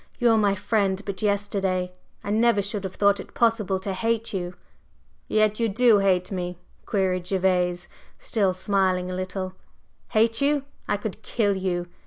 You 0.17 0.29
were 0.29 0.37
my 0.37 0.55
friend 0.55 0.99
but 1.05 1.21
yesterday! 1.21 1.91
I 2.23 2.31
never 2.31 2.63
should 2.63 2.85
have 2.85 2.95
thought 2.95 3.19
it 3.19 3.35
possible 3.35 3.79
to 3.81 3.93
hate 3.93 4.33
you!" 4.33 4.55
"Yet 5.27 5.59
you 5.59 5.69
do 5.69 5.99
hate 5.99 6.31
me?" 6.31 6.57
queried 6.87 7.25
Gervase, 7.27 7.87
still 8.17 8.55
smiling 8.55 9.11
a 9.11 9.15
little. 9.15 9.53
"Hate 10.09 10.41
you? 10.41 10.63
I 10.87 10.97
could 10.97 11.21
kill 11.21 11.55
you! 11.55 11.85